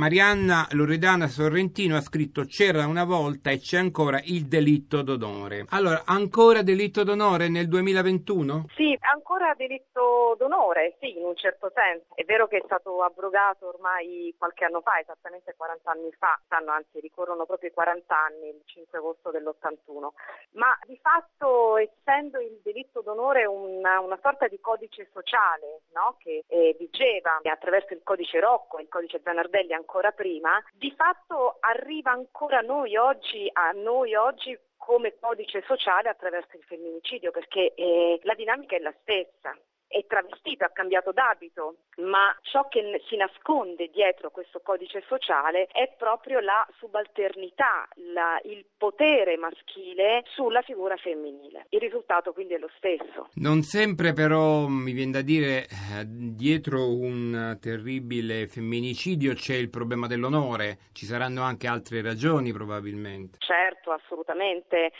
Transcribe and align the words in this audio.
Marianna 0.00 0.66
Loredana 0.70 1.26
Sorrentino 1.26 1.94
ha 1.94 2.00
scritto 2.00 2.44
C'era 2.46 2.86
una 2.86 3.04
volta 3.04 3.50
e 3.50 3.58
c'è 3.58 3.76
ancora 3.76 4.18
il 4.24 4.46
delitto 4.46 5.02
d'onore. 5.02 5.66
Allora, 5.68 6.04
ancora 6.06 6.62
delitto 6.62 7.04
d'onore 7.04 7.50
nel 7.50 7.68
2021? 7.68 8.64
Sì, 8.74 8.96
ancora 9.00 9.52
delitto 9.54 10.36
d'onore, 10.38 10.96
sì, 11.00 11.18
in 11.18 11.24
un 11.26 11.36
certo 11.36 11.70
senso. 11.74 12.14
È 12.14 12.24
vero 12.24 12.48
che 12.48 12.56
è 12.56 12.62
stato 12.64 13.02
abrogato 13.02 13.68
ormai 13.68 14.34
qualche 14.38 14.64
anno 14.64 14.80
fa, 14.80 14.98
esattamente 14.98 15.52
40 15.54 15.90
anni 15.90 16.10
fa, 16.16 16.40
stanno 16.46 16.70
anzi 16.70 16.98
ricorrono 17.00 17.44
proprio 17.44 17.68
i 17.68 17.74
40 17.74 18.16
anni, 18.16 18.48
il 18.48 18.62
5 18.64 18.96
agosto 18.96 19.30
dell'81, 19.30 20.08
ma 20.52 20.78
di 20.86 20.98
fatto 21.02 21.76
essendo 21.76 22.40
il 22.40 22.58
delitto 22.62 23.02
d'onore 23.02 23.44
una, 23.44 24.00
una 24.00 24.18
sorta 24.22 24.48
di 24.48 24.58
codice 24.60 25.10
sociale 25.12 25.82
no? 25.92 26.16
che 26.18 26.44
eh, 26.46 26.74
vigeva 26.78 27.38
attraverso 27.42 27.92
il 27.92 28.00
codice 28.02 28.40
Rocco, 28.40 28.78
il 28.78 28.88
codice 28.88 29.20
Zanardelli 29.22 29.74
ancora 29.90 30.12
prima, 30.12 30.62
di 30.72 30.92
fatto 30.92 31.56
arriva 31.58 32.12
ancora 32.12 32.60
noi 32.60 32.96
oggi, 32.96 33.50
a 33.52 33.72
noi 33.72 34.14
oggi 34.14 34.56
come 34.76 35.18
codice 35.18 35.64
sociale 35.66 36.08
attraverso 36.08 36.56
il 36.56 36.62
femminicidio, 36.62 37.32
perché 37.32 37.74
eh, 37.74 38.20
la 38.22 38.34
dinamica 38.34 38.76
è 38.76 38.78
la 38.78 38.94
stessa 39.00 39.52
è 39.90 40.06
travestito, 40.06 40.64
ha 40.64 40.70
cambiato 40.72 41.10
d'abito, 41.10 41.74
ma 41.96 42.34
ciò 42.42 42.68
che 42.68 43.02
si 43.08 43.16
nasconde 43.16 43.90
dietro 43.92 44.30
questo 44.30 44.60
codice 44.60 45.02
sociale 45.08 45.66
è 45.66 45.92
proprio 45.98 46.38
la 46.38 46.64
subalternità, 46.78 47.88
la, 48.14 48.40
il 48.44 48.64
potere 48.78 49.36
maschile 49.36 50.22
sulla 50.26 50.62
figura 50.62 50.96
femminile. 50.96 51.66
Il 51.70 51.80
risultato 51.80 52.32
quindi 52.32 52.54
è 52.54 52.58
lo 52.58 52.70
stesso. 52.76 53.30
Non 53.34 53.62
sempre 53.62 54.12
però 54.12 54.66
mi 54.68 54.92
viene 54.92 55.10
da 55.10 55.22
dire 55.22 55.64
eh, 55.64 56.04
dietro 56.06 56.88
un 56.88 57.58
terribile 57.60 58.46
femminicidio 58.46 59.34
c'è 59.34 59.54
il 59.54 59.70
problema 59.70 60.06
dell'onore, 60.06 60.78
ci 60.92 61.04
saranno 61.04 61.42
anche 61.42 61.66
altre 61.66 62.00
ragioni 62.00 62.52
probabilmente. 62.52 63.38
Certo, 63.40 63.90
assolutamente. 63.90 64.92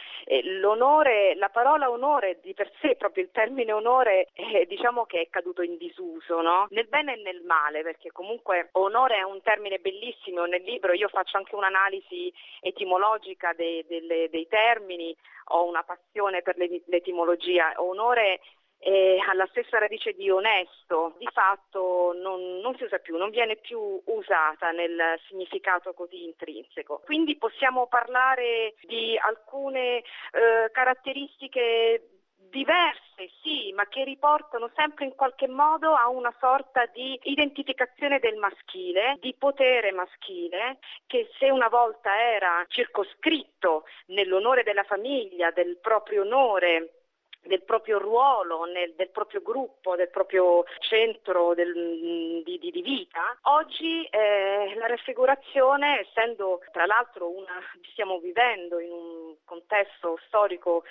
L'onore, 0.61 1.37
la 1.37 1.49
parola 1.49 1.91
onore 1.91 2.41
di 2.43 2.55
per 2.55 2.73
sé, 2.81 2.97
proprio 2.97 3.23
il 3.23 3.31
termine 3.33 3.73
onore, 3.73 4.29
eh, 4.35 4.67
diciamo 4.67 4.80
che 5.07 5.21
è 5.21 5.29
caduto 5.29 5.63
in 5.63 5.77
disuso, 5.77 6.41
no? 6.41 6.67
Nel 6.71 6.89
bene 6.89 7.15
e 7.15 7.23
nel 7.23 7.43
male, 7.43 7.83
perché 7.83 8.11
comunque 8.11 8.71
onore 8.73 9.17
è 9.17 9.23
un 9.23 9.41
termine 9.43 9.79
bellissimo, 9.79 10.47
nel 10.47 10.63
libro 10.63 10.93
io 10.93 11.09
faccio 11.09 11.37
anche 11.37 11.55
un'analisi 11.55 12.33
etimologica 12.61 13.53
dei, 13.53 13.85
dei, 13.87 14.29
dei 14.31 14.47
termini, 14.49 15.15
ho 15.53 15.67
una 15.67 15.83
passione 15.83 16.43
per 16.43 16.57
l'etimologia, 16.57 17.75
onore 17.77 18.41
eh, 18.83 19.19
alla 19.29 19.47
stessa 19.51 19.79
radice 19.79 20.13
di 20.13 20.31
onesto, 20.31 21.15
di 21.19 21.29
fatto 21.33 22.15
non, 22.17 22.61
non, 22.61 22.75
si 22.77 22.85
usa 22.85 22.99
più, 22.99 23.17
non 23.17 23.31
viene 23.31 23.57
più 23.57 24.01
usata 24.07 24.71
nel 24.71 25.19
significato 25.29 25.93
così 25.93 26.25
intrinseco. 26.25 27.03
Quindi 27.05 27.37
possiamo 27.37 27.87
parlare 27.87 28.75
di 28.83 29.19
alcune 29.19 29.99
eh, 29.99 30.71
caratteristiche 30.73 32.20
diverse, 32.51 33.31
sì, 33.43 33.73
ma 33.75 33.87
che 33.87 34.05
riportano 34.05 34.71
sempre 34.75 35.07
in 35.07 35.15
qualche 35.15 35.49
modo 35.49 35.95
a 35.95 36.09
una 36.09 36.35
sorta 36.39 36.87
di 36.87 37.19
identificazione 37.23 38.19
del 38.19 38.37
maschile, 38.37 39.17
di 39.21 39.35
potere 39.39 39.93
maschile, 39.93 40.79
che 41.07 41.31
se 41.39 41.51
una 41.51 41.69
volta 41.69 42.11
era 42.21 42.65
circoscritto 42.69 43.85
nell'onore 44.07 44.63
della 44.63 44.85
famiglia, 44.85 45.51
del 45.51 45.79
proprio 45.81 46.23
onore, 46.23 47.00
del 47.43 47.63
proprio 47.63 47.99
ruolo, 47.99 48.65
nel, 48.65 48.95
del 48.95 49.11
proprio 49.11 49.41
gruppo, 49.43 49.97
del 49.97 50.11
proprio 50.11 50.65
centro 50.81 51.55
del, 51.55 52.43
di, 52.45 52.59
di, 52.59 52.71
di, 52.71 52.83
vita. 52.83 53.39
Oggi 53.43 54.05
eh, 54.05 54.75
la 54.77 54.87
raffigurazione, 54.87 56.01
essendo 56.01 56.61
tra 56.73 56.87
l'altro 56.87 57.29
una, 57.29 57.61
stiamo 57.93 58.19
vivendo 58.19 58.79
in 58.79 58.91
un 58.91 59.35
contesto 59.45 60.19
storico 60.27 60.85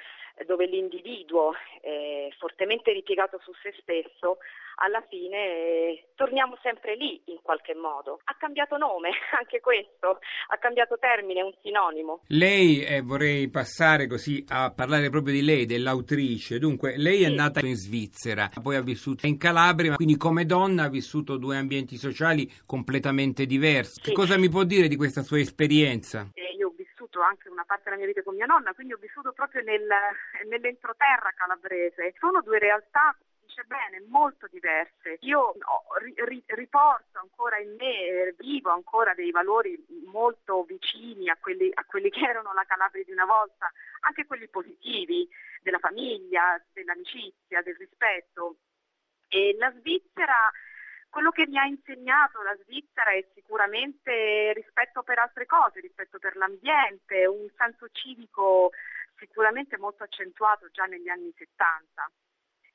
dove 0.45 0.65
l'individuo 0.65 1.53
è 1.81 2.29
fortemente 2.37 2.91
ripiegato 2.91 3.39
su 3.43 3.51
se 3.61 3.73
stesso, 3.81 4.37
alla 4.79 5.03
fine 5.09 5.37
eh, 5.37 6.07
torniamo 6.15 6.57
sempre 6.61 6.95
lì 6.95 7.21
in 7.25 7.39
qualche 7.41 7.75
modo. 7.75 8.19
Ha 8.23 8.35
cambiato 8.37 8.77
nome, 8.77 9.09
anche 9.37 9.59
questo, 9.59 10.19
ha 10.47 10.57
cambiato 10.57 10.97
termine, 10.99 11.41
un 11.41 11.53
sinonimo. 11.61 12.23
Lei, 12.27 12.83
eh, 12.83 13.01
vorrei 13.01 13.49
passare 13.49 14.07
così 14.07 14.43
a 14.49 14.71
parlare 14.71 15.09
proprio 15.09 15.33
di 15.33 15.43
lei, 15.43 15.65
dell'autrice. 15.65 16.59
Dunque, 16.59 16.97
lei 16.97 17.19
sì. 17.19 17.23
è 17.25 17.29
nata 17.29 17.65
in 17.65 17.75
Svizzera, 17.75 18.49
poi 18.61 18.75
ha 18.75 18.81
vissuto 18.81 19.25
in 19.27 19.37
Calabria, 19.37 19.95
quindi 19.95 20.17
come 20.17 20.45
donna 20.45 20.83
ha 20.83 20.89
vissuto 20.89 21.37
due 21.37 21.57
ambienti 21.57 21.97
sociali 21.97 22.49
completamente 22.65 23.45
diversi. 23.45 24.01
Sì. 24.01 24.09
Che 24.09 24.13
cosa 24.13 24.37
mi 24.37 24.49
può 24.49 24.63
dire 24.63 24.87
di 24.87 24.95
questa 24.95 25.21
sua 25.21 25.39
esperienza? 25.39 26.27
Eh, 26.33 26.49
vissuto 27.09 27.21
anche 27.21 27.49
una 27.49 27.63
parte 27.65 27.85
della 27.85 27.97
mia 27.97 28.07
vita 28.07 28.23
con 28.23 28.35
mia 28.35 28.45
nonna, 28.45 28.73
quindi 28.73 28.93
ho 28.93 28.97
vissuto 28.97 29.31
proprio 29.33 29.63
nel, 29.63 29.87
nell'entroterra 30.47 31.31
calabrese. 31.35 32.13
Sono 32.19 32.41
due 32.41 32.59
realtà 32.59 33.15
dice 33.59 33.63
bene, 33.65 34.03
molto 34.07 34.47
diverse. 34.47 35.17
Io 35.21 35.53
ri, 36.25 36.43
riporto 36.47 37.19
ancora 37.19 37.57
in 37.57 37.75
me, 37.75 38.33
vivo 38.37 38.71
ancora 38.71 39.13
dei 39.13 39.31
valori 39.31 39.77
molto 40.05 40.63
vicini 40.63 41.29
a 41.29 41.37
quelli, 41.37 41.69
a 41.73 41.83
quelli, 41.85 42.09
che 42.09 42.25
erano 42.25 42.53
la 42.53 42.65
Calabria 42.65 43.03
di 43.03 43.11
una 43.11 43.25
volta, 43.25 43.71
anche 44.01 44.25
quelli 44.25 44.47
positivi, 44.47 45.27
della 45.61 45.79
famiglia, 45.79 46.61
dell'amicizia, 46.71 47.61
del 47.61 47.75
rispetto. 47.75 48.57
E 49.27 49.55
la 49.57 49.71
Svizzera 49.79 50.51
quello 51.09 51.31
che 51.31 51.47
mi 51.47 51.57
ha 51.57 51.65
insegnato 51.65 52.41
la 52.43 52.55
Svizzera 52.61 53.11
è 53.11 53.25
sicuramente 53.33 54.53
rispetto 54.53 55.01
per 55.01 55.17
altre 55.17 55.47
cose, 55.47 55.79
rispetto 55.79 56.19
per 56.19 56.35
l'ambiente, 56.35 57.25
un 57.25 57.47
senso 57.57 57.89
civico 57.91 58.69
sicuramente 59.17 59.77
molto 59.79 60.03
accentuato 60.03 60.69
già 60.69 60.85
negli 60.85 61.09
anni 61.09 61.33
70. 61.35 62.11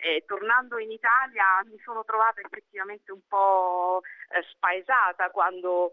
E, 0.04 0.24
tornando 0.26 0.76
in 0.78 0.90
Italia 0.90 1.64
mi 1.64 1.80
sono 1.82 2.04
trovata 2.04 2.38
effettivamente 2.42 3.10
un 3.10 3.20
po' 3.26 4.02
eh, 4.36 4.42
spaesata 4.50 5.30
quando 5.30 5.92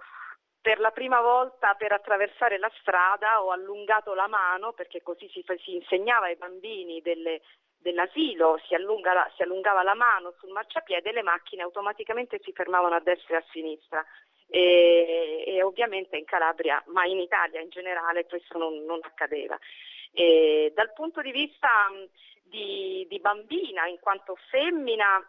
per 0.59 0.81
la 0.81 0.91
prima 0.91 1.21
volta 1.21 1.75
per 1.75 1.93
attraversare 1.93 2.57
la 2.57 2.69
strada 2.81 3.41
ho 3.41 3.51
allungato 3.51 4.13
la 4.13 4.27
mano 4.27 4.73
perché 4.73 5.01
così 5.01 5.29
si, 5.29 5.45
si 5.63 5.75
insegnava 5.75 6.25
ai 6.25 6.35
bambini 6.35 6.99
delle, 7.01 7.39
dell'asilo 7.77 8.59
si, 8.67 8.75
allunga 8.75 9.31
si, 9.37 9.43
allungava 9.43 9.81
la 9.81 9.95
mano 9.95 10.33
sul 10.39 10.51
marciapiede 10.51 11.09
e 11.09 11.13
le 11.13 11.23
macchine 11.23 11.63
automaticamente 11.63 12.37
si 12.43 12.51
fermavano 12.51 12.95
a 12.95 12.99
destra 12.99 13.37
e 13.37 13.39
a 13.39 13.45
sinistra. 13.49 14.05
E, 14.53 15.45
e 15.47 15.63
ovviamente 15.63 16.17
in 16.17 16.25
Calabria, 16.25 16.83
ma 16.87 17.05
in 17.05 17.19
Italia 17.19 17.61
in 17.61 17.69
generale, 17.69 18.25
questo 18.25 18.57
non, 18.57 18.83
non 18.83 18.99
accadeva. 19.01 19.57
E 20.13 20.71
dal 20.75 20.93
punto 20.93 21.21
di 21.21 21.31
vista 21.31 21.69
di, 22.43 23.05
di 23.09 23.19
bambina, 23.19 23.87
in 23.87 23.99
quanto 23.99 24.35
femmina, 24.49 25.25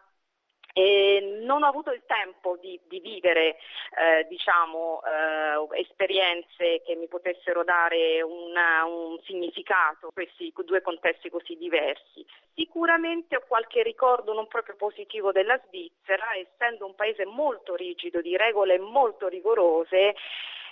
e 0.75 1.41
non 1.43 1.61
ho 1.61 1.67
avuto 1.67 1.91
il 1.91 2.01
tempo 2.07 2.57
di, 2.59 2.79
di 2.85 2.99
vivere 2.99 3.57
eh, 3.95 4.25
diciamo, 4.27 5.01
eh, 5.03 5.79
esperienze 5.79 6.81
che 6.83 6.95
mi 6.95 7.07
potessero 7.07 7.63
dare 7.63 8.23
una, 8.23 8.83
un 8.85 9.19
significato, 9.23 10.09
questi 10.11 10.51
due 10.65 10.81
contesti 10.81 11.29
così 11.29 11.55
diversi. 11.57 12.25
Sicuramente 12.55 13.35
ho 13.35 13.43
qualche 13.47 13.83
ricordo 13.83 14.33
non 14.33 14.47
proprio 14.47 14.75
positivo 14.75 15.31
della 15.31 15.61
Svizzera, 15.67 16.35
essendo 16.35 16.87
un 16.87 16.95
paese 16.95 17.25
molto 17.25 17.75
rigido, 17.75 18.19
di 18.21 18.35
regole 18.35 18.79
molto 18.79 19.27
rigorose, 19.27 20.15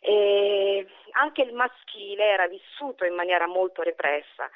e 0.01 0.85
anche 1.11 1.43
il 1.43 1.53
maschile 1.53 2.25
era 2.25 2.47
vissuto 2.47 3.05
in 3.05 3.13
maniera 3.13 3.47
molto 3.47 3.81
repressa 3.83 4.49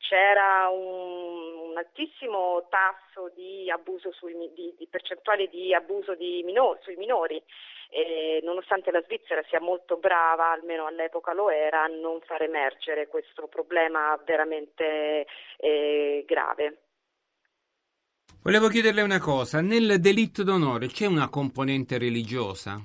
c'era 0.00 0.68
un, 0.70 1.70
un 1.70 1.76
altissimo 1.76 2.66
tasso 2.68 3.30
di 3.34 3.70
sui, 4.18 4.34
di, 4.54 4.74
di 4.76 4.88
percentuale 4.90 5.48
di 5.48 5.74
abuso 5.74 6.14
di 6.14 6.42
minor, 6.44 6.78
sui 6.82 6.96
minori. 6.96 7.40
E 7.92 8.40
nonostante 8.42 8.90
la 8.90 9.02
Svizzera 9.02 9.42
sia 9.48 9.60
molto 9.60 9.96
brava, 9.96 10.52
almeno 10.52 10.86
all'epoca 10.86 11.32
lo 11.32 11.50
era, 11.50 11.82
a 11.82 11.88
non 11.88 12.20
far 12.20 12.42
emergere 12.42 13.08
questo 13.08 13.48
problema 13.48 14.18
veramente 14.24 15.26
eh, 15.56 16.24
grave. 16.26 16.82
Volevo 18.42 18.68
chiederle 18.68 19.02
una 19.02 19.18
cosa, 19.20 19.60
nel 19.60 20.00
delitto 20.00 20.44
d'onore 20.44 20.86
c'è 20.86 21.06
una 21.06 21.28
componente 21.28 21.98
religiosa? 21.98 22.80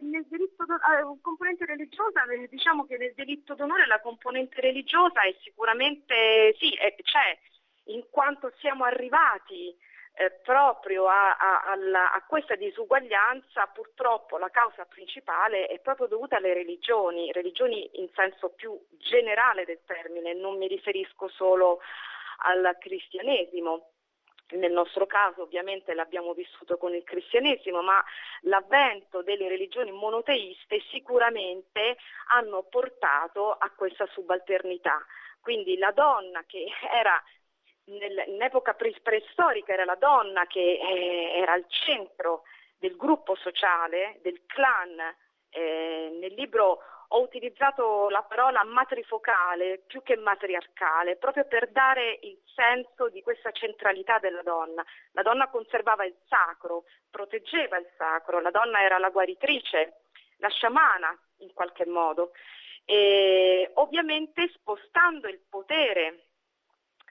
Nel 0.00 0.26
diritto 0.28 0.64
eh, 0.64 1.18
componente 1.20 1.64
religiosa, 1.64 2.24
eh, 2.24 2.48
diciamo 2.48 2.86
che 2.86 2.96
nel 2.96 3.14
delitto 3.14 3.54
d'onore 3.54 3.86
la 3.86 4.00
componente 4.00 4.60
religiosa 4.60 5.22
è 5.22 5.34
sicuramente 5.42 6.54
sì, 6.58 6.72
è, 6.74 6.94
c'è, 7.02 7.38
in 7.86 8.04
quanto 8.10 8.52
siamo 8.58 8.84
arrivati 8.84 9.76
eh, 10.18 10.30
proprio 10.42 11.06
a, 11.08 11.36
a, 11.36 11.62
alla, 11.66 12.12
a, 12.12 12.24
questa 12.26 12.54
disuguaglianza 12.54 13.66
purtroppo 13.66 14.38
la 14.38 14.48
causa 14.48 14.86
principale 14.86 15.66
è 15.66 15.78
proprio 15.80 16.06
dovuta 16.06 16.36
alle 16.36 16.54
religioni, 16.54 17.30
religioni 17.32 18.00
in 18.00 18.08
senso 18.14 18.50
più 18.50 18.78
generale 18.98 19.64
del 19.64 19.80
termine, 19.84 20.32
non 20.34 20.56
mi 20.56 20.68
riferisco 20.68 21.28
solo 21.28 21.80
al 22.38 22.76
cristianesimo. 22.78 23.90
Nel 24.48 24.70
nostro 24.70 25.06
caso 25.06 25.42
ovviamente 25.42 25.92
l'abbiamo 25.92 26.32
vissuto 26.32 26.76
con 26.78 26.94
il 26.94 27.02
cristianesimo, 27.02 27.82
ma 27.82 28.02
l'avvento 28.42 29.22
delle 29.22 29.48
religioni 29.48 29.90
monoteiste 29.90 30.80
sicuramente 30.90 31.96
hanno 32.28 32.62
portato 32.62 33.52
a 33.52 33.70
questa 33.70 34.06
subalternità. 34.06 35.04
Quindi 35.40 35.76
la 35.78 35.90
donna 35.90 36.44
che 36.46 36.64
era 36.92 37.20
in 37.86 38.42
epoca 38.42 38.74
preistorica 38.74 39.72
era 39.72 39.84
la 39.84 39.94
donna 39.94 40.46
che 40.46 40.78
eh, 40.80 41.38
era 41.38 41.52
al 41.52 41.66
centro 41.68 42.42
del 42.78 42.96
gruppo 42.96 43.34
sociale, 43.36 44.18
del 44.22 44.42
clan. 44.46 44.98
Eh, 45.50 46.16
nel 46.20 46.34
libro 46.34 46.80
ho 47.08 47.20
utilizzato 47.20 48.08
la 48.08 48.22
parola 48.22 48.64
matrifocale 48.64 49.82
più 49.86 50.02
che 50.02 50.16
matriarcale, 50.16 51.16
proprio 51.16 51.44
per 51.44 51.68
dare 51.70 52.18
il 52.22 52.38
senso 52.54 53.08
di 53.08 53.22
questa 53.22 53.50
centralità 53.52 54.18
della 54.18 54.42
donna. 54.42 54.84
La 55.12 55.22
donna 55.22 55.48
conservava 55.48 56.04
il 56.04 56.16
sacro, 56.26 56.84
proteggeva 57.10 57.78
il 57.78 57.88
sacro, 57.96 58.40
la 58.40 58.50
donna 58.50 58.82
era 58.82 58.98
la 58.98 59.10
guaritrice, 59.10 60.00
la 60.38 60.48
sciamana 60.48 61.16
in 61.38 61.52
qualche 61.52 61.86
modo. 61.86 62.32
E 62.84 63.70
ovviamente 63.74 64.48
spostando 64.54 65.28
il 65.28 65.40
potere 65.48 66.26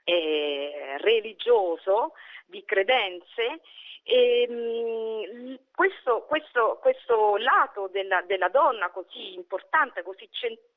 eh, 0.06 0.96
religioso, 0.98 2.12
di 2.46 2.64
credenze, 2.64 3.60
e, 4.04 4.46
mh, 4.48 5.58
questo, 5.74 6.22
questo, 6.28 6.78
questo, 6.80 7.36
lato 7.38 7.88
della, 7.88 8.22
della, 8.22 8.48
donna 8.48 8.88
così 8.90 9.34
importante, 9.34 10.04
così 10.04 10.28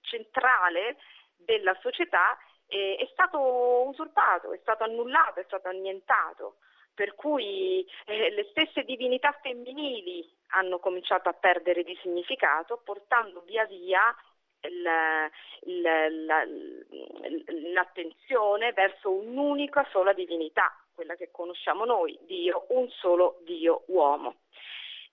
centrale 0.02 0.98
della 1.38 1.78
società 1.80 2.36
eh, 2.68 2.96
è 3.00 3.08
stato 3.12 3.88
usurpato, 3.88 4.52
è 4.52 4.58
stato 4.62 4.84
annullato, 4.84 5.40
è 5.40 5.44
stato 5.44 5.68
annientato. 5.68 6.56
Per 6.96 7.14
cui 7.14 7.88
eh, 8.06 8.32
le 8.32 8.48
stesse 8.50 8.84
divinità 8.84 9.32
femminili 9.44 10.28
hanno 10.48 10.80
cominciato 10.80 11.30
a 11.30 11.34
perdere 11.34 11.84
di 11.84 11.98
significato, 12.02 12.82
portando 12.84 13.42
via 13.42 13.66
via 13.66 14.14
la, 14.84 15.30
la, 15.62 16.46
l'attenzione 17.74 18.74
verso 18.74 19.12
un'unica 19.12 19.88
sola 19.92 20.14
divinità, 20.14 20.76
quella 20.94 21.16
che 21.16 21.30
conosciamo 21.32 21.86
noi, 21.86 22.18
Dio, 22.22 22.66
un 22.70 22.90
solo 22.90 23.40
Dio 23.44 23.84
uomo. 23.88 24.42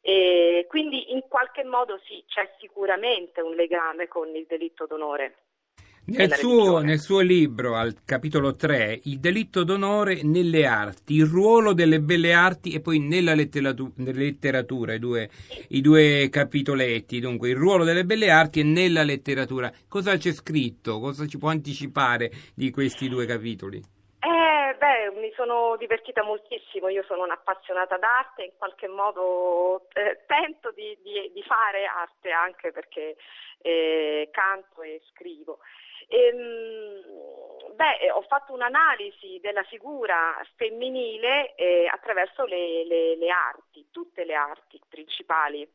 E 0.01 0.67
quindi 0.69 1.13
in 1.13 1.27
qualche 1.29 1.65
modo 1.65 1.99
sì, 2.05 2.23
c'è 2.29 2.55
sicuramente 2.61 3.41
un 3.41 3.55
legame 3.55 4.07
con 4.07 4.35
il 4.35 4.47
delitto 4.47 4.87
d'onore. 4.87 5.39
Nel 6.09 6.33
suo, 6.35 6.79
nel 6.79 7.01
suo, 7.01 7.19
libro, 7.19 7.75
al 7.75 8.05
capitolo 8.05 8.55
3, 8.55 9.01
Il 9.07 9.19
delitto 9.19 9.65
d'onore 9.65 10.23
nelle 10.23 10.65
arti, 10.65 11.15
il 11.15 11.27
ruolo 11.27 11.73
delle 11.73 11.99
belle 11.99 12.33
arti 12.33 12.73
e 12.73 12.81
poi 12.81 13.01
nella 13.01 13.35
letteratura, 13.35 13.91
nella 13.97 14.19
letteratura 14.21 14.93
i, 14.93 15.01
due, 15.01 15.29
i, 15.71 15.81
due, 15.81 16.29
capitoletti, 16.31 17.19
dunque 17.19 17.49
il 17.49 17.57
ruolo 17.57 17.83
delle 17.83 18.05
belle 18.05 18.31
arti 18.31 18.61
e 18.61 18.63
nella 18.63 19.03
letteratura. 19.03 19.69
Cosa 19.89 20.17
c'è 20.17 20.31
scritto? 20.31 21.01
Cosa 21.01 21.27
ci 21.27 21.39
può 21.39 21.49
anticipare 21.49 22.31
di 22.55 22.71
questi 22.71 23.09
due 23.09 23.27
capitoli? 23.27 23.79
Eh, 24.21 24.77
beh, 24.79 25.21
mi 25.21 25.33
sono 25.35 25.77
divertita 25.77 26.23
moltissimo, 26.23 26.89
io 26.89 27.03
sono 27.09 27.25
un'appassionata 27.25 27.97
d'arte, 27.97 28.45
in 28.45 28.53
qualche 28.57 28.87
modo 28.87 29.89
eh, 29.93 30.23
tento 30.27 30.71
di, 30.71 30.97
di, 31.03 31.33
di, 31.35 31.43
fare 31.43 31.85
arte 31.85 32.31
anche 32.31 32.71
perché 32.71 33.17
eh, 33.63 34.29
canto 34.31 34.83
e 34.83 35.03
scrivo. 35.13 35.59
Ehm, 36.09 37.75
beh, 37.75 38.11
ho 38.11 38.23
fatto 38.23 38.53
un'analisi 38.53 39.39
della 39.41 39.63
figura 39.65 40.41
femminile 40.57 41.55
eh, 41.55 41.87
attraverso 41.87 42.45
le, 42.45 42.85
le, 42.85 43.17
le 43.17 43.31
arti, 43.31 43.89
tutte 43.91 44.25
le 44.25 44.35
arti 44.35 44.81
principali 44.89 45.69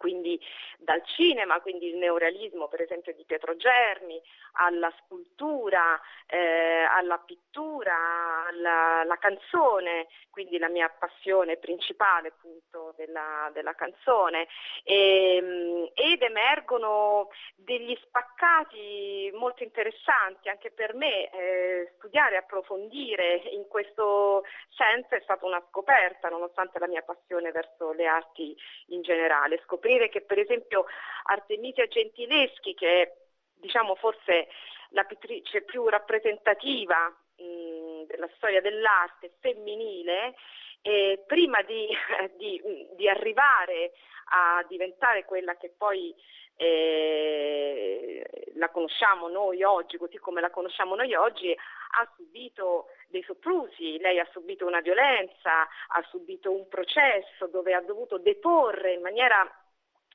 quindi 0.00 0.40
dal 0.78 1.04
cinema, 1.04 1.60
quindi 1.60 1.88
il 1.88 1.96
neorealismo 1.96 2.68
per 2.68 2.80
esempio 2.80 3.12
di 3.12 3.22
Pietro 3.26 3.54
Germi, 3.54 4.18
alla 4.52 4.90
scultura, 5.04 6.00
eh, 6.26 6.86
alla 6.88 7.18
pittura, 7.18 8.46
alla, 8.46 9.00
alla, 9.00 9.18
canzone, 9.18 10.06
quindi 10.30 10.56
la 10.56 10.70
mia 10.70 10.88
passione 10.88 11.58
principale 11.58 12.28
appunto 12.28 12.94
della, 12.96 13.50
della 13.52 13.74
canzone. 13.74 14.48
E, 14.84 15.36
ehm, 15.36 15.90
ed 15.92 16.22
emergono 16.22 17.28
degli 17.56 17.94
spaccati 18.00 19.30
molto 19.34 19.62
interessanti 19.62 20.48
anche 20.48 20.70
per 20.70 20.94
me 20.94 21.28
eh, 21.30 21.92
studiare, 21.98 22.38
approfondire 22.38 23.42
in 23.50 23.68
questo 23.68 24.44
senso 24.70 25.14
è 25.14 25.20
stata 25.20 25.44
una 25.44 25.62
scoperta 25.68 26.30
nonostante 26.30 26.78
la 26.78 26.88
mia 26.88 27.02
passione 27.02 27.52
verso 27.52 27.92
le 27.92 28.06
arti 28.06 28.56
in 28.86 29.02
generale, 29.02 29.60
scoprire 29.66 29.89
scoprire 29.90 30.08
che 30.08 30.20
per 30.22 30.38
esempio 30.38 30.86
Artemisia 31.24 31.86
Gentileschi, 31.86 32.74
che 32.74 33.02
è 33.02 33.12
diciamo 33.54 33.94
forse 33.96 34.48
la 34.90 35.04
pittrice 35.04 35.62
più 35.62 35.86
rappresentativa 35.88 37.08
mh, 37.08 38.04
della 38.06 38.28
storia 38.36 38.60
dell'arte 38.60 39.32
femminile, 39.40 40.34
eh, 40.82 41.22
prima 41.26 41.60
di, 41.62 41.88
di, 42.38 42.60
di, 42.96 43.08
arrivare 43.08 43.92
a 44.32 44.64
diventare 44.68 45.24
quella 45.24 45.56
che 45.56 45.72
poi 45.76 46.14
eh, 46.56 48.22
la 48.54 48.70
conosciamo 48.70 49.28
noi 49.28 49.62
oggi, 49.62 49.98
così 49.98 50.18
come 50.18 50.40
la 50.40 50.50
conosciamo 50.50 50.94
noi 50.94 51.14
oggi, 51.14 51.52
ha 51.52 52.12
subito 52.16 52.86
dei 53.08 53.22
soprusi, 53.24 53.98
lei 53.98 54.18
ha 54.20 54.28
subito 54.30 54.66
una 54.66 54.80
violenza, 54.80 55.62
ha 55.88 56.02
subito 56.08 56.52
un 56.52 56.68
processo 56.68 57.46
dove 57.48 57.74
ha 57.74 57.80
dovuto 57.80 58.18
deporre 58.18 58.92
in 58.92 59.00
maniera 59.00 59.59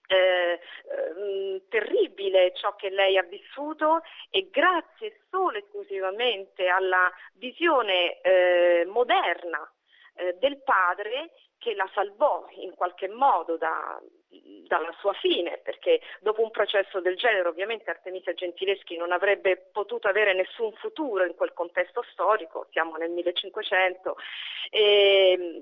eh, 0.07 0.60
eh, 0.60 1.62
terribile 1.69 2.54
ciò 2.56 2.75
che 2.75 2.90
lei 2.90 3.18
ha 3.18 3.24
vissuto 3.24 4.02
e 4.30 4.50
grazie 4.52 5.22
solo 5.30 5.57
e 5.57 5.60
esclusivamente 5.60 6.68
alla 6.68 7.12
visione 7.34 8.22
eh, 8.22 8.86
moderna 8.88 9.70
eh, 10.15 10.36
del 10.39 10.62
padre 10.63 11.32
che 11.58 11.74
la 11.74 11.89
salvò 11.94 12.46
in 12.58 12.75
qualche 12.75 13.08
modo 13.08 13.58
da, 13.58 14.00
dalla 14.68 14.94
sua 15.00 15.13
fine, 15.13 15.60
perché 15.63 16.01
dopo 16.20 16.42
un 16.42 16.51
processo 16.51 17.00
del 17.00 17.15
genere 17.15 17.48
ovviamente 17.48 17.89
Artemisia 17.89 18.34
Gentileschi 18.34 18.98
non 18.98 19.12
avrebbe 19.12 19.58
potuto 19.72 20.08
avere 20.08 20.34
nessun 20.34 20.74
futuro 20.74 21.24
in 21.25 21.36
quel 21.36 21.54
contesto 21.54 22.04
storico, 22.12 22.68
siamo 22.72 22.96
nel 22.96 23.12
1500, 23.12 24.15
e 24.70 25.62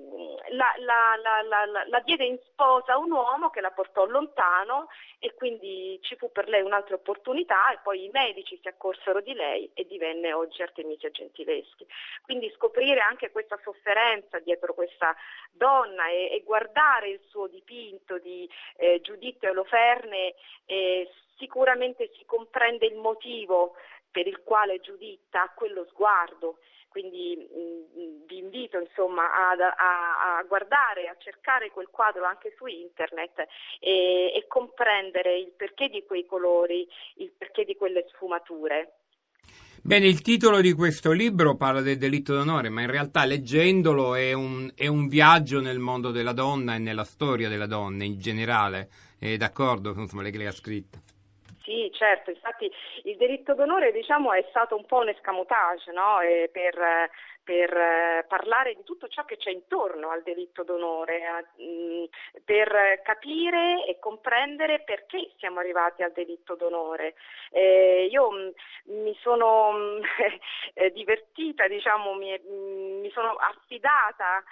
la, 0.50 0.74
la, 0.78 1.16
la, 1.42 1.84
la, 1.86 2.00
diede 2.00 2.24
in 2.24 2.38
sposa 2.46 2.96
un 2.96 3.12
uomo 3.12 3.50
che 3.50 3.60
la 3.60 3.70
portò 3.70 4.06
lontano 4.06 4.88
e 5.18 5.34
quindi 5.34 5.98
ci 6.02 6.16
fu 6.16 6.32
per 6.32 6.48
lei 6.48 6.62
un'altra 6.62 6.96
opportunità 6.96 7.72
e 7.72 7.78
poi 7.82 8.04
i 8.04 8.10
medici 8.12 8.58
si 8.60 8.68
accorsero 8.68 9.20
di 9.20 9.34
lei 9.34 9.70
e 9.74 9.86
divenne 9.86 10.32
oggi 10.32 10.62
Artemisia 10.62 11.10
Gentileschi. 11.10 11.86
Quindi 12.22 12.50
scoprire 12.56 13.00
anche 13.00 13.30
questa 13.30 13.58
sofferenza 13.62 14.38
dietro 14.38 14.74
questa 14.74 15.14
donna 15.52 16.08
e, 16.08 16.30
e 16.32 16.42
guardare 16.42 17.10
il 17.10 17.20
suo 17.28 17.46
dipinto 17.46 18.18
di 18.18 18.48
eh, 18.76 19.00
Giuditta 19.02 19.50
Oloferne, 19.50 20.34
eh, 20.66 21.10
sicuramente 21.36 22.10
si 22.16 22.24
comprende 22.24 22.86
il 22.86 22.96
motivo 22.96 23.74
per 24.10 24.26
il 24.26 24.42
quale 24.42 24.80
Giuditta 24.80 25.42
ha 25.42 25.52
quello 25.54 25.84
sguardo. 25.86 26.58
Quindi 26.88 27.36
mh, 27.36 28.00
mm, 28.00 28.26
vi 28.26 28.38
invito 28.38 28.78
insomma 28.78 29.24
a, 29.24 29.50
a, 29.50 30.36
a, 30.36 30.42
guardare, 30.44 31.08
a 31.08 31.16
cercare 31.18 31.72
quel 31.72 31.88
quadro 31.90 32.24
anche 32.24 32.54
su 32.56 32.66
internet 32.66 33.46
e, 33.80 34.32
e 34.32 34.46
comprendere 34.46 35.36
il 35.36 35.50
perché 35.50 35.88
di 35.88 36.04
quei 36.04 36.24
colori, 36.24 36.88
il 37.16 37.32
perché 37.32 37.64
di 37.64 37.74
quelle 37.74 38.06
sfumature. 38.10 38.98
Bene, 39.86 40.06
il 40.06 40.22
titolo 40.22 40.62
di 40.62 40.72
questo 40.72 41.12
libro 41.12 41.56
parla 41.56 41.82
del 41.82 41.98
delitto 41.98 42.32
d'onore, 42.32 42.70
ma 42.70 42.80
in 42.80 42.90
realtà 42.90 43.26
leggendolo 43.26 44.14
è 44.14 44.32
un, 44.32 44.72
è 44.74 44.86
un, 44.86 45.08
viaggio 45.08 45.60
nel 45.60 45.78
mondo 45.78 46.10
della 46.10 46.32
donna 46.32 46.74
e 46.74 46.78
nella 46.78 47.04
storia 47.04 47.50
della 47.50 47.66
donna 47.66 48.02
in 48.02 48.18
generale. 48.18 48.88
È 49.18 49.36
d'accordo? 49.36 49.92
Insomma, 49.94 50.22
lei 50.22 50.32
che 50.32 50.38
le 50.38 50.46
ha 50.46 50.52
scritto. 50.52 51.00
Sì, 51.64 51.90
certo, 51.92 52.30
infatti 52.30 52.70
il 53.02 53.18
delitto 53.18 53.52
d'onore 53.52 53.92
diciamo, 53.92 54.32
è 54.32 54.46
stato 54.48 54.74
un 54.74 54.86
po' 54.86 55.00
un 55.00 55.10
escamotage 55.10 55.92
no? 55.92 56.16
per, 56.50 56.74
per 57.44 57.76
eh, 57.76 58.24
parlare 58.26 58.74
di 58.74 58.82
tutto 58.82 59.06
ciò 59.08 59.24
che 59.24 59.36
c'è 59.36 59.50
intorno 59.50 60.10
al 60.10 60.22
delitto 60.22 60.64
d'onore, 60.64 61.52
mm, 61.62 62.04
per 62.44 63.00
capire 63.02 63.84
e 63.86 63.98
comprendere 63.98 64.80
perché 64.80 65.32
siamo 65.38 65.60
arrivati 65.60 66.02
al 66.02 66.12
delitto 66.12 66.56
d'onore. 66.56 67.14
Eh, 67.50 68.08
io 68.10 68.30
mm, 68.32 68.48
mi 69.02 69.14
sono 69.20 69.72
mm, 69.72 70.02
eh, 70.74 70.90
divertita, 70.92 71.68
diciamo, 71.68 72.14
mi, 72.14 73.10
sono 73.12 73.32
affidata, 73.34 74.42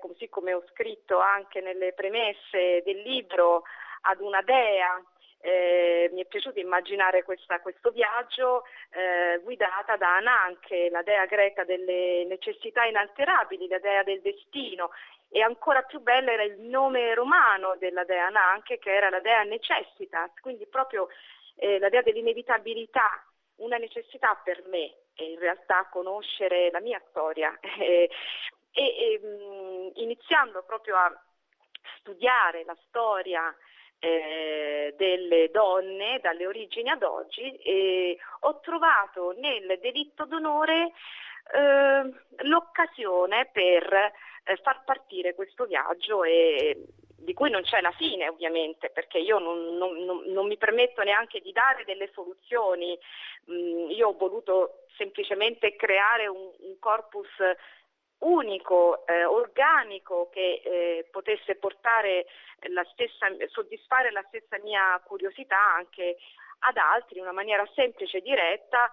così 0.00 0.28
come 0.28 0.52
ho 0.52 0.62
scritto 0.70 1.18
anche 1.18 1.60
nelle 1.60 1.92
premesse 1.92 2.82
del 2.84 3.02
libro, 3.02 3.64
ad 4.02 4.20
una 4.20 4.42
dea 4.42 5.02
eh, 5.42 6.10
mi 6.12 6.22
è 6.22 6.26
piaciuto 6.26 6.58
immaginare 6.58 7.22
questa, 7.22 7.60
questo 7.60 7.90
viaggio 7.90 8.64
eh, 8.90 9.40
guidata 9.42 9.96
da 9.96 10.16
Ananche, 10.16 10.90
la 10.90 11.02
dea 11.02 11.24
greca 11.26 11.64
delle 11.64 12.24
necessità 12.26 12.84
inalterabili, 12.84 13.66
la 13.66 13.78
dea 13.78 14.02
del 14.02 14.20
destino. 14.20 14.90
E 15.30 15.40
ancora 15.42 15.82
più 15.82 16.00
bello 16.00 16.30
era 16.30 16.42
il 16.42 16.60
nome 16.60 17.14
romano 17.14 17.76
della 17.78 18.04
dea 18.04 18.26
Ananche 18.26 18.78
che 18.78 18.92
era 18.92 19.08
la 19.08 19.20
dea 19.20 19.42
necessitas, 19.42 20.30
quindi 20.40 20.66
proprio 20.66 21.08
eh, 21.56 21.78
la 21.78 21.88
dea 21.88 22.02
dell'inevitabilità, 22.02 23.24
una 23.56 23.78
necessità 23.78 24.38
per 24.44 24.62
me 24.66 24.94
in 25.14 25.38
realtà 25.38 25.86
conoscere 25.90 26.70
la 26.70 26.80
mia 26.80 27.00
storia. 27.08 27.58
E, 28.72 28.82
e 28.82 29.18
mh, 29.18 30.00
iniziando 30.00 30.62
proprio 30.62 30.94
a 30.94 31.12
studiare 31.98 32.62
la 32.62 32.76
storia 32.86 33.52
eh, 34.00 34.94
delle 34.96 35.50
donne 35.52 36.18
dalle 36.20 36.46
origini 36.46 36.88
ad 36.88 37.02
oggi 37.02 37.54
e 37.56 38.18
ho 38.40 38.60
trovato 38.60 39.34
nel 39.38 39.78
delitto 39.80 40.24
d'onore 40.24 40.92
eh, 41.52 42.44
l'occasione 42.44 43.48
per 43.52 43.92
eh, 43.92 44.56
far 44.62 44.84
partire 44.84 45.34
questo 45.34 45.66
viaggio 45.66 46.24
e 46.24 46.84
di 47.20 47.34
cui 47.34 47.50
non 47.50 47.62
c'è 47.62 47.82
la 47.82 47.92
fine 47.92 48.28
ovviamente 48.28 48.88
perché 48.88 49.18
io 49.18 49.38
non, 49.38 49.76
non, 49.76 50.04
non, 50.04 50.22
non 50.26 50.46
mi 50.46 50.56
permetto 50.56 51.02
neanche 51.02 51.40
di 51.40 51.52
dare 51.52 51.84
delle 51.84 52.10
soluzioni, 52.14 52.98
mm, 53.50 53.90
io 53.90 54.08
ho 54.08 54.16
voluto 54.16 54.86
semplicemente 54.96 55.76
creare 55.76 56.26
un, 56.26 56.50
un 56.58 56.78
corpus 56.78 57.28
unico, 58.20 59.06
eh, 59.06 59.24
organico 59.24 60.28
che 60.32 60.62
eh, 60.64 61.06
potesse 61.10 61.54
portare 61.56 62.26
la 62.68 62.84
stessa, 62.92 63.26
soddisfare 63.48 64.10
la 64.10 64.24
stessa 64.28 64.58
mia 64.62 65.00
curiosità 65.04 65.74
anche 65.74 66.16
ad 66.60 66.76
altri 66.76 67.16
in 67.16 67.22
una 67.22 67.32
maniera 67.32 67.66
semplice 67.74 68.18
e 68.18 68.22
diretta, 68.22 68.92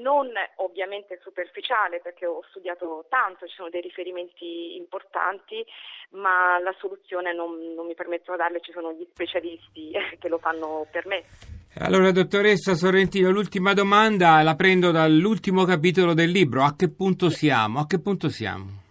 non 0.00 0.32
ovviamente 0.56 1.18
superficiale 1.22 2.00
perché 2.00 2.26
ho 2.26 2.42
studiato 2.48 3.04
tanto, 3.08 3.46
ci 3.46 3.54
sono 3.54 3.68
dei 3.68 3.80
riferimenti 3.80 4.76
importanti, 4.76 5.64
ma 6.10 6.58
la 6.58 6.74
soluzione 6.78 7.32
non, 7.32 7.74
non 7.74 7.86
mi 7.86 7.94
permettono 7.94 8.36
di 8.36 8.42
darle, 8.42 8.60
ci 8.60 8.72
sono 8.72 8.92
gli 8.92 9.06
specialisti 9.10 9.92
che 10.18 10.28
lo 10.28 10.38
fanno 10.38 10.86
per 10.90 11.06
me. 11.06 11.57
Allora, 11.76 12.10
dottoressa 12.10 12.74
Sorrentino, 12.74 13.30
l'ultima 13.30 13.72
domanda 13.72 14.42
la 14.42 14.56
prendo 14.56 14.90
dall'ultimo 14.90 15.64
capitolo 15.64 16.12
del 16.14 16.30
libro. 16.30 16.64
A 16.64 16.74
che 16.74 16.90
punto 16.90 17.28
siamo? 17.28 17.78
A 17.78 17.86
che 17.86 18.00
punto 18.00 18.28
siamo? 18.30 18.86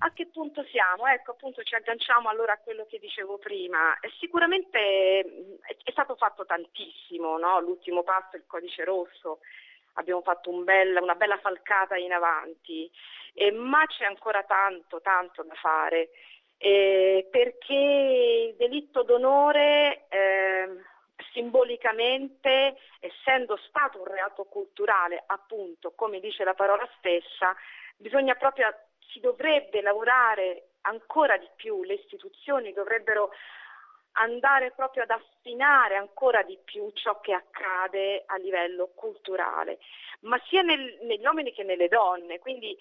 A 0.00 0.12
che 0.12 0.26
punto 0.26 0.62
siamo? 0.64 1.06
Ecco, 1.06 1.30
appunto 1.30 1.62
ci 1.62 1.74
agganciamo 1.74 2.28
allora 2.28 2.54
a 2.54 2.58
quello 2.58 2.86
che 2.90 2.98
dicevo 2.98 3.38
prima. 3.38 3.96
Sicuramente 4.18 5.20
è 5.62 5.90
stato 5.92 6.16
fatto 6.16 6.44
tantissimo, 6.44 7.38
no? 7.38 7.60
l'ultimo 7.60 8.02
passo, 8.02 8.36
il 8.36 8.44
codice 8.46 8.84
rosso, 8.84 9.38
abbiamo 9.94 10.22
fatto 10.22 10.50
un 10.50 10.64
bel, 10.64 10.98
una 11.00 11.14
bella 11.14 11.38
falcata 11.38 11.96
in 11.96 12.12
avanti, 12.12 12.90
eh, 13.32 13.52
ma 13.52 13.86
c'è 13.86 14.04
ancora 14.04 14.42
tanto, 14.42 15.00
tanto 15.00 15.44
da 15.44 15.54
fare, 15.54 16.10
eh, 16.58 17.26
perché 17.30 18.50
il 18.50 18.56
delitto 18.56 19.02
d'onore... 19.02 20.06
Simbolicamente, 21.50 22.76
essendo 23.00 23.56
stato 23.66 23.98
un 23.98 24.04
reato 24.04 24.44
culturale, 24.44 25.24
appunto, 25.26 25.90
come 25.96 26.20
dice 26.20 26.44
la 26.44 26.54
parola 26.54 26.88
stessa, 26.98 27.56
bisogna 27.96 28.36
proprio, 28.36 28.72
si 29.00 29.18
dovrebbe 29.18 29.82
lavorare 29.82 30.68
ancora 30.82 31.36
di 31.38 31.48
più, 31.56 31.82
le 31.82 31.94
istituzioni 31.94 32.72
dovrebbero 32.72 33.32
andare 34.12 34.70
proprio 34.70 35.02
ad 35.02 35.10
affinare 35.10 35.96
ancora 35.96 36.44
di 36.44 36.56
più 36.62 36.88
ciò 36.92 37.18
che 37.18 37.32
accade 37.32 38.22
a 38.26 38.36
livello 38.36 38.92
culturale, 38.94 39.80
ma 40.20 40.40
sia 40.46 40.62
nel, 40.62 40.98
negli 41.02 41.24
uomini 41.24 41.52
che 41.52 41.64
nelle 41.64 41.88
donne, 41.88 42.38
quindi 42.38 42.78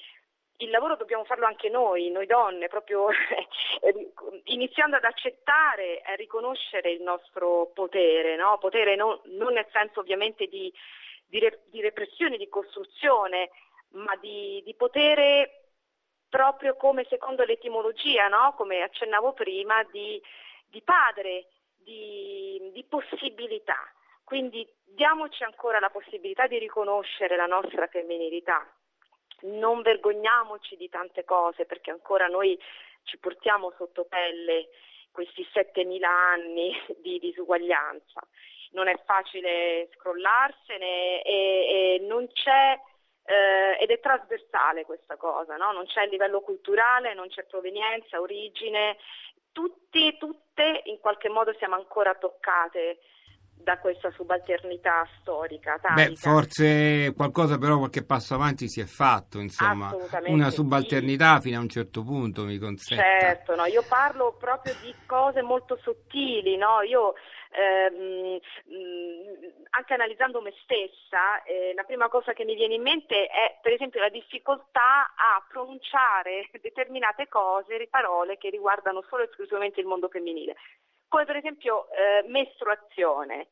il 0.62 0.70
lavoro 0.72 0.96
dobbiamo 0.96 1.24
farlo 1.24 1.46
anche 1.46 1.70
noi, 1.70 2.10
noi 2.10 2.26
donne, 2.26 2.68
proprio 2.68 3.08
eh, 3.82 4.12
iniziando 4.46 4.98
ad 4.98 5.04
accettare 5.04 6.02
e 6.02 6.12
a 6.12 6.16
riconoscere 6.16 6.92
il 6.92 7.02
nostro 7.02 7.72
potere, 7.74 8.36
no? 8.36 8.58
potere 8.58 8.96
non, 8.96 9.20
non, 9.26 9.54
nel 9.54 9.68
senso 9.72 10.02
ovviamente 10.02 10.48
di, 10.48 10.72
di, 11.28 11.40
re, 11.40 11.62
di 11.70 11.82
repressione, 11.82 12.38
di 12.38 12.50
costruzione, 12.50 13.52
ma 13.92 14.16
di, 14.18 14.62
di, 14.66 14.76
potere 14.76 15.72
proprio 16.30 16.76
come 16.76 17.06
secondo 17.10 17.44
l'etimologia, 17.44 18.28
no? 18.28 18.54
come 18.58 18.82
accennavo 18.82 19.32
prima, 19.34 19.82
di, 19.92 20.22
di 20.68 20.82
padre, 20.82 21.48
di 21.82 22.86
possibilità. 22.88 23.80
Quindi 24.26 24.68
diamoci 24.84 25.44
ancora 25.44 25.80
la 25.80 25.90
possibilità 25.90 26.48
di 26.48 26.60
riconoscere 26.60 27.36
la 27.36 27.48
nostra 27.48 27.88
femminilità 27.88 28.68
non 29.42 29.82
vergogniamoci 29.82 30.76
di 30.76 30.90
tante 30.90 31.24
cose 31.24 31.66
perché 31.66 31.92
ancora 31.92 32.28
noi 32.28 32.60
ci 33.04 33.18
portiamo 33.18 33.74
sotto 33.78 34.06
pelle 34.06 34.70
questi 35.12 35.46
7.000 35.54 36.04
anni 36.04 36.72
di 37.02 37.20
disuguaglianza. 37.20 38.22
Non 38.72 38.88
è 38.88 38.96
facile 39.06 39.90
scrollarsene 39.94 41.24
e, 41.24 41.98
e 42.02 42.06
non 42.08 42.28
c'è 42.28 42.80
eh, 43.26 43.78
ed 43.80 43.90
è 43.90 44.00
trasversale 44.00 44.86
questa 44.86 45.16
cosa, 45.16 45.56
no? 45.56 45.72
non 45.72 45.86
c'è 45.86 46.08
livello 46.08 46.42
culturale, 46.42 47.14
non 47.14 47.28
c'è 47.30 47.46
provenienza, 47.46 48.20
origine, 48.20 48.98
tutti, 49.52 50.18
tutte 50.18 50.82
in 50.86 51.00
qualche 51.00 51.30
modo 51.30 51.54
siamo 51.58 51.76
ancora 51.76 52.16
toccate 52.16 53.00
da 53.62 53.78
questa 53.78 54.10
subalternità 54.12 55.08
storica. 55.20 55.80
Beh, 55.94 56.16
forse 56.16 57.14
qualcosa 57.16 57.58
però, 57.58 57.78
qualche 57.78 58.04
passo 58.04 58.34
avanti 58.34 58.68
si 58.68 58.80
è 58.80 58.86
fatto, 58.86 59.40
insomma, 59.40 59.96
una 60.26 60.50
subalternità 60.50 61.36
sì. 61.36 61.50
fino 61.50 61.60
a 61.60 61.62
un 61.62 61.70
certo 61.70 62.04
punto 62.04 62.46
mi 62.46 62.58
consente. 62.58 63.04
Certo, 63.04 63.56
no, 63.56 63.66
io 63.66 63.84
parlo 63.88 64.36
proprio 64.40 64.74
di 64.82 64.94
cose 65.06 65.42
molto 65.42 65.78
sottili, 65.82 66.58
no? 66.58 66.82
io 66.82 67.14
ehm, 67.52 68.40
anche 69.72 69.94
analizzando 69.94 70.42
me 70.42 70.54
stessa, 70.64 71.44
eh, 71.44 71.74
la 71.76 71.84
prima 71.84 72.08
cosa 72.08 72.34
che 72.34 72.46
mi 72.46 72.56
viene 72.56 72.76
in 72.76 72.82
mente 72.82 73.28
è 73.28 73.60
per 73.62 73.74
esempio 73.74 74.00
la 74.00 74.10
difficoltà 74.10 75.14
a 75.16 75.44
pronunciare 75.48 76.50
determinate 76.62 77.28
cose, 77.28 77.88
parole 77.90 78.38
che 78.38 78.50
riguardano 78.50 79.04
solo 79.10 79.24
e 79.24 79.26
esclusivamente 79.26 79.80
il 79.80 79.86
mondo 79.86 80.08
femminile 80.08 80.56
come 81.10 81.26
per 81.26 81.36
esempio 81.36 81.88
eh, 81.90 82.28
mestruazione. 82.28 83.50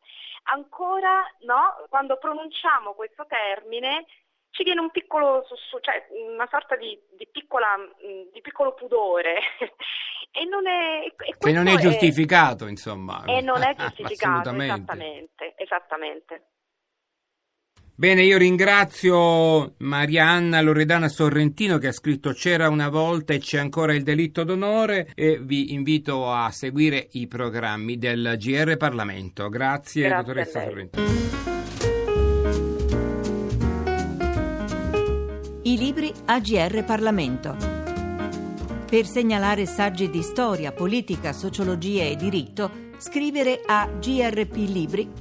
Ancora 0.50 1.26
no, 1.42 1.86
quando 1.90 2.18
pronunciamo 2.18 2.94
questo 2.94 3.26
termine 3.28 4.06
ci 4.52 4.64
viene 4.64 4.80
un 4.80 4.90
piccolo, 4.92 5.46
cioè 5.82 6.08
una 6.10 6.48
sorta 6.50 6.76
di, 6.76 6.98
di, 7.18 7.28
piccola, 7.30 7.78
mm, 7.78 8.32
di 8.32 8.42
piccolo 8.42 8.74
pudore 8.74 9.40
e 10.32 10.46
non 10.46 10.66
è, 10.68 11.06
e 11.06 11.36
che 11.38 11.52
non 11.52 11.68
è 11.68 11.76
giustificato, 11.76 12.66
è, 12.66 12.70
insomma. 12.70 13.24
E 13.26 13.42
non 13.42 13.62
è 13.62 13.76
giustificato, 13.78 14.52
esattamente, 14.54 15.54
esattamente. 15.58 16.44
Bene, 18.00 18.22
io 18.22 18.38
ringrazio 18.38 19.74
Marianna 19.77 20.62
Loredana 20.62 21.08
Sorrentino 21.08 21.80
che 21.80 21.88
ha 21.88 21.92
scritto 21.92 22.32
C'era 22.32 22.70
una 22.70 22.89
volta 22.89 23.34
e 23.34 23.39
c'è 23.39 23.58
ancora 23.58 23.96
il 23.96 24.04
delitto 24.04 24.44
d'onore 24.44 25.10
e 25.16 25.39
vi 25.42 25.74
invito 25.74 26.32
a 26.32 26.51
seguire 26.51 27.08
i 27.13 27.25
programmi 27.25 27.98
del 27.98 28.36
GR 28.38 28.77
Parlamento. 28.77 29.50
Grazie, 29.50 30.10
Grazie 30.10 30.24
dottoressa 30.24 30.62
Sorrentino. 30.62 31.08
I 35.63 35.75
libri 35.75 36.13
AGR 36.25 36.84
Parlamento. 36.84 37.58
Per 38.88 39.08
segnalare 39.08 39.66
saggi 39.66 40.12
di 40.12 40.22
storia, 40.22 40.72
politica, 40.72 41.34
sociologia 41.34 42.04
e 42.04 42.16
diritto, 42.16 42.70
scrivere 43.00 43.60
a 43.66 43.89
grplibri.it. 43.89 45.16